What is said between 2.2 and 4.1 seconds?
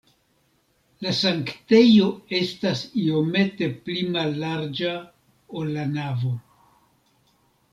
estas iomete pli